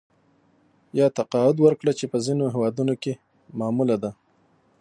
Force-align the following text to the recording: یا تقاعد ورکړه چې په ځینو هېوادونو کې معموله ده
یا 0.99 1.07
تقاعد 1.17 1.57
ورکړه 1.61 1.91
چې 1.99 2.05
په 2.11 2.17
ځینو 2.25 2.43
هېوادونو 2.53 2.93
کې 3.03 3.13
معموله 3.59 3.95
ده 4.03 4.11